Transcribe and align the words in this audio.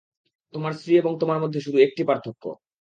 তোমার 0.53 0.73
স্ত্রী 0.73 0.93
এবং 0.97 1.11
তোমার 1.21 1.41
মধ্যে 1.43 1.59
শুধু 1.61 1.77
একটি 1.79 2.01
পার্থক্য। 2.09 2.43